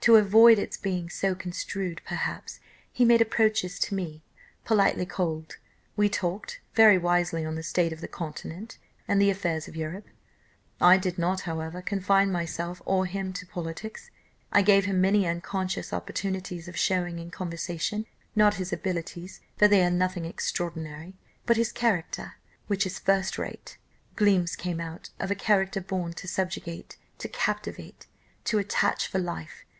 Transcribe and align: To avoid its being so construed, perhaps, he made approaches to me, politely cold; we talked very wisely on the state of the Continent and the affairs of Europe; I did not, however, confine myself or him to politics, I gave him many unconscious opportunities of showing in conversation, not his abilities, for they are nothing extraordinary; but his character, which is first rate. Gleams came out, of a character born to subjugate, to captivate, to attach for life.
To 0.00 0.16
avoid 0.16 0.58
its 0.60 0.76
being 0.76 1.08
so 1.10 1.34
construed, 1.34 2.00
perhaps, 2.04 2.60
he 2.92 3.04
made 3.04 3.20
approaches 3.20 3.78
to 3.80 3.94
me, 3.94 4.22
politely 4.64 5.06
cold; 5.06 5.56
we 5.96 6.08
talked 6.08 6.60
very 6.74 6.96
wisely 6.98 7.44
on 7.44 7.56
the 7.56 7.62
state 7.64 7.92
of 7.92 8.00
the 8.00 8.08
Continent 8.08 8.78
and 9.08 9.20
the 9.20 9.30
affairs 9.30 9.66
of 9.66 9.74
Europe; 9.76 10.06
I 10.80 10.96
did 10.96 11.18
not, 11.18 11.40
however, 11.42 11.82
confine 11.82 12.30
myself 12.30 12.82
or 12.84 13.06
him 13.06 13.32
to 13.32 13.46
politics, 13.46 14.10
I 14.52 14.62
gave 14.62 14.84
him 14.84 15.00
many 15.00 15.26
unconscious 15.26 15.92
opportunities 15.92 16.68
of 16.68 16.76
showing 16.76 17.18
in 17.18 17.30
conversation, 17.32 18.06
not 18.36 18.54
his 18.54 18.72
abilities, 18.72 19.40
for 19.56 19.66
they 19.66 19.84
are 19.84 19.90
nothing 19.90 20.24
extraordinary; 20.24 21.14
but 21.46 21.56
his 21.56 21.72
character, 21.72 22.34
which 22.68 22.86
is 22.86 22.98
first 22.98 23.38
rate. 23.38 23.78
Gleams 24.14 24.54
came 24.54 24.80
out, 24.80 25.10
of 25.18 25.30
a 25.32 25.36
character 25.36 25.80
born 25.80 26.12
to 26.14 26.28
subjugate, 26.28 26.96
to 27.18 27.28
captivate, 27.28 28.06
to 28.44 28.58
attach 28.58 29.08
for 29.08 29.18
life. 29.20 29.64